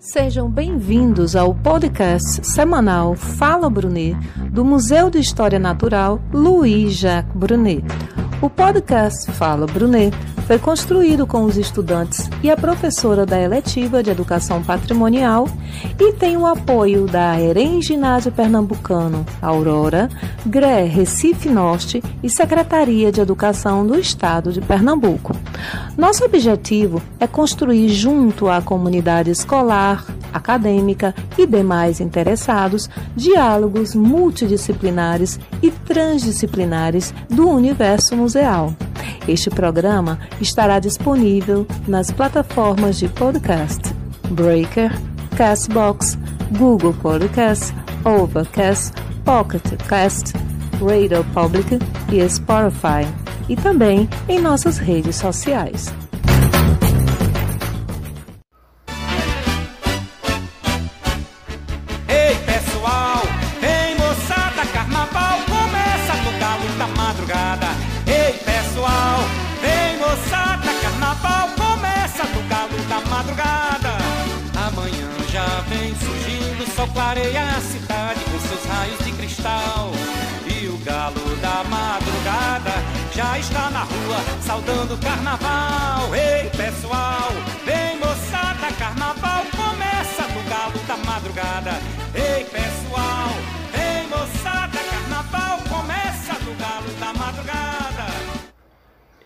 [0.00, 4.16] Sejam bem-vindos ao podcast semanal Fala Brunet,
[4.50, 7.84] do Museu de História Natural Louis Jacques Brunet.
[8.40, 10.10] O podcast Fala Brunet
[10.50, 15.48] foi construído com os estudantes e a professora da eletiva de Educação Patrimonial
[15.96, 20.08] e tem o apoio da EREM Ginásio Pernambucano, Aurora,
[20.44, 25.36] GRE Recife Norte e Secretaria de Educação do Estado de Pernambuco.
[25.96, 35.70] Nosso objetivo é construir junto à comunidade escolar, acadêmica e demais interessados diálogos multidisciplinares e
[35.70, 38.74] transdisciplinares do universo museal.
[39.28, 43.94] Este programa estará disponível nas plataformas de podcast
[44.30, 44.90] Breaker,
[45.36, 46.18] Castbox,
[46.58, 48.92] Google Podcast, Overcast,
[49.24, 50.32] Pocket Cast,
[50.80, 51.78] Radio Public
[52.12, 53.06] e Spotify,
[53.48, 55.92] e também em nossas redes sociais.
[76.92, 79.90] Clareia a cidade com seus raios de cristal.
[80.46, 82.72] E o galo da madrugada
[83.14, 86.14] já está na rua saudando o carnaval.
[86.14, 87.30] Ei pessoal,
[87.64, 91.72] vem moçada, carnaval começa no galo da madrugada.
[92.14, 93.30] Ei pessoal,
[93.74, 98.06] ei moçada, carnaval começa no galo da madrugada.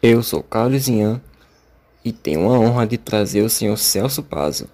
[0.03, 1.21] Eu sou Carlos Ian
[2.05, 4.69] e tenho a honra de trazer o senhor Celso Pazo,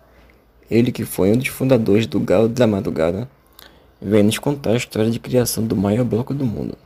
[0.71, 3.29] ele que foi um dos fundadores do Galo da Madrugada,
[4.01, 6.79] vem nos contar a história de criação do maior bloco do mundo.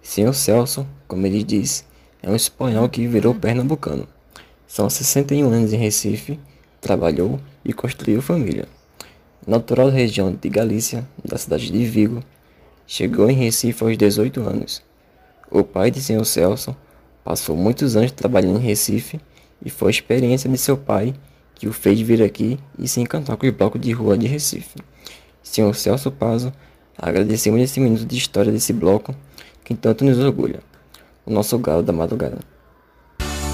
[0.00, 1.84] Senhor Celso, como ele diz,
[2.22, 4.06] é um espanhol que virou pernambucano.
[4.66, 6.38] São 61 anos em Recife,
[6.80, 8.66] trabalhou e construiu família.
[9.46, 12.22] Natural da região de Galícia, da cidade de Vigo,
[12.86, 14.82] chegou em Recife aos 18 anos.
[15.50, 16.76] O pai de Senhor Celso
[17.24, 19.20] passou muitos anos trabalhando em Recife
[19.64, 21.14] e foi a experiência de seu pai
[21.58, 24.78] que o fez vir aqui e se encantar com o bloco de rua de Recife.
[25.42, 26.52] Senhor Celso Pazo,
[26.96, 29.14] agradecemos esse minuto de história desse bloco
[29.64, 30.60] que tanto nos orgulha.
[31.26, 32.38] O nosso galo da madrugada.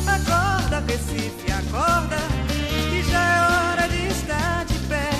[0.07, 2.19] Acorda, Recife, acorda,
[2.91, 5.11] que já é hora de estar de pé.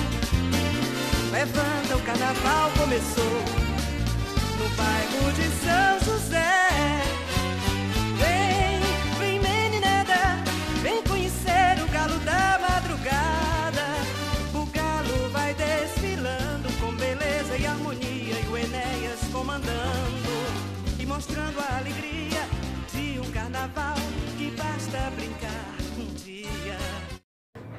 [1.31, 3.24] Levanta, o carnaval começou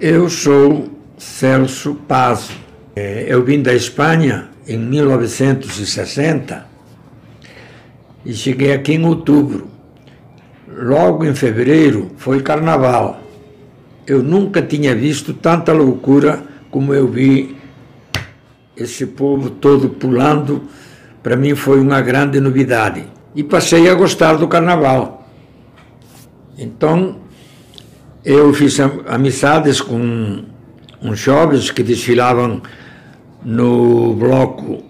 [0.00, 2.52] Eu sou Celso Pazo.
[2.94, 6.66] Eh, Eu vim da Espanha em 1960
[8.24, 9.68] e cheguei aqui em outubro.
[10.68, 13.20] Logo em fevereiro foi carnaval.
[14.06, 17.56] Eu nunca tinha visto tanta loucura como eu vi
[18.76, 20.64] esse povo todo pulando.
[21.22, 23.04] Para mim foi uma grande novidade.
[23.34, 25.26] E passei a gostar do carnaval.
[26.58, 27.20] Então,
[28.26, 30.42] eu fiz am- amizades com
[31.00, 32.60] uns jovens que desfilavam
[33.44, 34.82] no bloco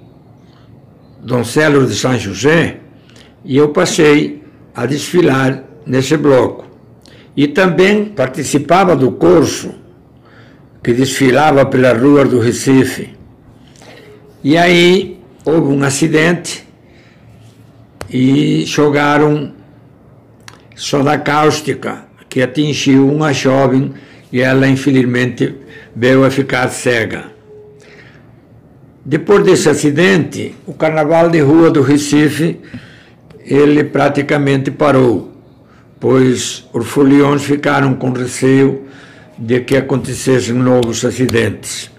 [1.23, 2.79] Doncelos de São José
[3.45, 4.43] e eu passei
[4.75, 6.65] a desfilar nesse bloco.
[7.37, 9.75] E também participava do curso
[10.83, 13.15] que desfilava pelas ruas do Recife.
[14.43, 16.67] E aí houve um acidente
[18.09, 19.53] e jogaram
[20.75, 22.06] soda cáustica
[22.37, 23.95] que atingiu uma jovem
[24.31, 25.55] e ela infelizmente
[25.97, 27.33] veio a ficar cega.
[29.03, 32.61] Depois desse acidente, o carnaval de rua do Recife
[33.43, 35.33] ele praticamente parou,
[35.99, 38.83] pois os foliões ficaram com receio
[39.39, 41.91] de que acontecessem novos acidentes.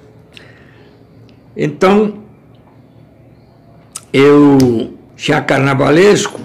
[1.56, 2.20] Então,
[4.14, 6.40] eu já carnavalesco,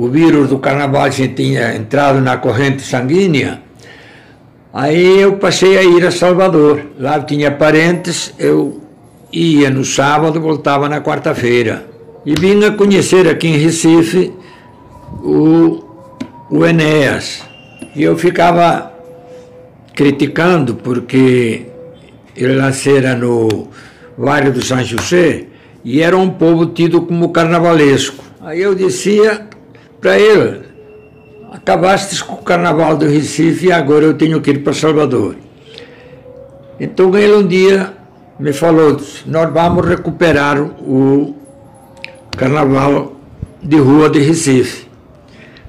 [0.00, 3.60] o vírus do carnaval já tinha entrado na corrente sanguínea,
[4.72, 6.86] aí eu passei a ir a Salvador.
[6.98, 8.80] Lá eu tinha parentes, eu
[9.30, 11.84] ia no sábado, voltava na quarta-feira.
[12.24, 14.32] E vim a conhecer aqui em Recife
[15.22, 15.84] o,
[16.48, 17.42] o Enéas.
[17.94, 18.90] E eu ficava
[19.94, 21.66] criticando porque
[22.34, 23.68] ele nascera no
[24.16, 25.44] Vale do São José
[25.84, 28.24] e era um povo tido como carnavalesco.
[28.40, 29.49] Aí eu dizia
[30.00, 30.62] para ele,
[31.52, 35.36] acabaste com o carnaval do Recife e agora eu tenho que ir para Salvador.
[36.78, 37.92] Então ele um dia
[38.38, 41.36] me falou, nós vamos recuperar o
[42.36, 43.16] carnaval
[43.62, 44.88] de rua de Recife.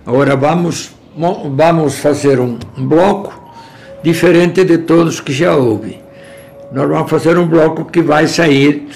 [0.06, 0.92] Agora vamos,
[1.54, 3.33] vamos fazer um bloco
[4.01, 6.00] diferente de todos que já houve.
[6.72, 8.88] Nós vamos fazer um bloco que vai sair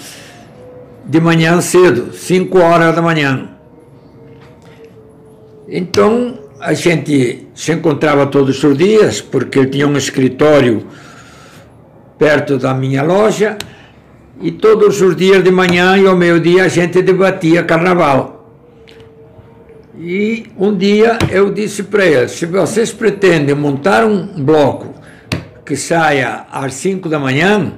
[1.05, 3.54] de manhã cedo, 5 horas da manhã.
[5.67, 10.85] Então a gente se encontrava todos os dias, porque ele tinha um escritório
[12.17, 13.57] perto da minha loja,
[14.41, 18.35] e todos os dias de manhã e ao meio-dia a gente debatia carnaval.
[19.97, 24.93] E um dia eu disse para ele: se vocês pretendem montar um bloco
[25.65, 27.73] que saia às 5 da manhã,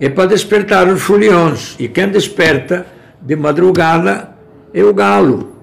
[0.00, 1.76] é para despertar os foliões.
[1.78, 2.86] E quem desperta
[3.20, 4.30] de madrugada
[4.72, 5.57] é o galo.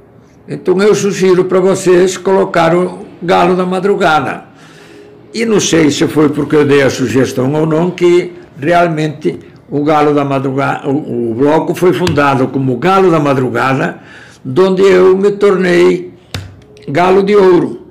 [0.47, 4.45] Então eu sugiro para vocês colocar o galo da madrugada.
[5.33, 9.38] E não sei se foi porque eu dei a sugestão ou não, que realmente
[9.69, 14.00] o Galo da Madrugada, o, o bloco foi fundado como Galo da Madrugada,
[14.45, 16.13] onde eu me tornei
[16.88, 17.81] Galo de Ouro.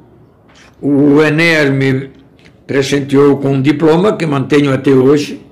[0.80, 2.10] O Ener me
[2.66, 5.44] presenteou com um diploma que mantenho até hoje.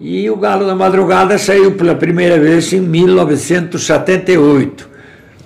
[0.00, 4.95] E o Galo da Madrugada saiu pela primeira vez em 1978,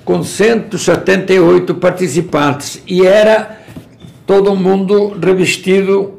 [0.05, 2.83] com 178 participantes.
[2.87, 3.61] E era
[4.27, 6.19] todo mundo revestido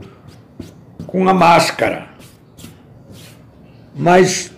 [1.07, 2.07] com a máscara.
[3.95, 4.51] Mas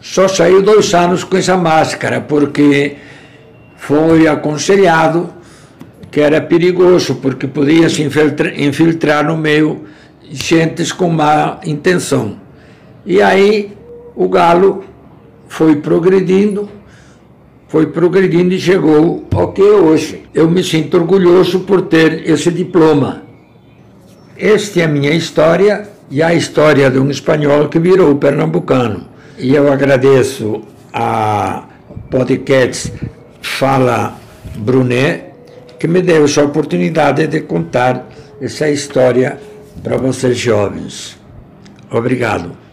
[0.00, 2.96] só saiu dois anos com essa máscara, porque
[3.76, 5.34] foi aconselhado
[6.10, 9.84] que era perigoso, porque podia se infiltrar, infiltrar no meio
[10.30, 12.36] gentes com má intenção.
[13.04, 13.76] E aí
[14.14, 14.84] o galo
[15.48, 16.70] foi progredindo,
[17.68, 20.24] foi progredindo e chegou ao que é hoje.
[20.32, 23.22] Eu me sinto orgulhoso por ter esse diploma.
[24.38, 29.08] Esta é a minha história e a história de um espanhol que virou pernambucano.
[29.38, 31.64] E eu agradeço a
[32.10, 32.92] podcast
[33.40, 34.16] Fala
[34.56, 35.24] Brunet,
[35.78, 38.08] que me deu essa oportunidade de contar
[38.40, 39.38] essa história
[39.82, 41.18] para vocês jovens.
[41.90, 42.65] Obrigado.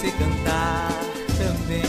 [0.00, 0.88] Você cantar
[1.36, 1.82] também.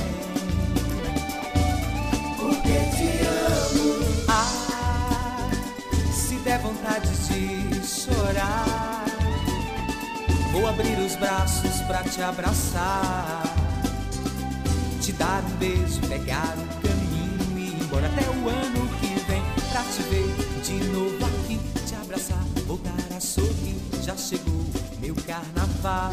[2.38, 4.26] Porque te amo.
[4.28, 5.50] Ah,
[6.12, 9.06] se der vontade de chorar,
[10.52, 13.44] vou abrir os braços pra te abraçar
[15.00, 19.42] te dar um beijo, pegar um caminho e ir embora até o ano que vem
[19.72, 23.78] pra te ver de novo aqui, te abraçar, voltar a sorrir.
[24.04, 24.64] Já chegou
[25.00, 26.12] meu carnaval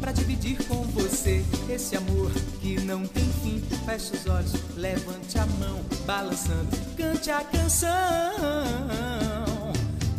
[0.00, 3.62] pra dividir com você esse amor que não tem fim.
[3.84, 7.88] Feche os olhos, levante a mão, balançando, cante a canção.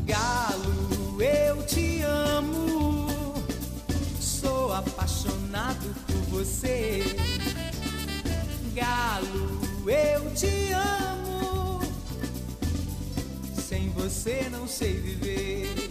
[0.05, 3.33] Galo, eu te amo,
[4.19, 7.03] sou apaixonado por você.
[8.73, 11.81] Galo, eu te amo.
[13.67, 15.89] Sem você não sei viver.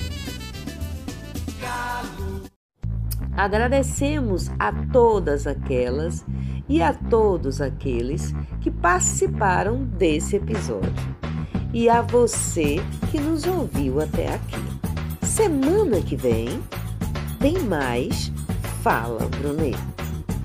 [1.60, 2.15] Galo.
[3.36, 6.24] Agradecemos a todas aquelas
[6.68, 11.16] e a todos aqueles que participaram desse episódio.
[11.72, 12.76] E a você
[13.10, 14.56] que nos ouviu até aqui.
[15.22, 16.48] Semana que vem
[17.38, 18.32] tem mais
[18.82, 19.76] Fala Brunet.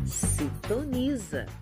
[0.05, 1.60] Sintoniza!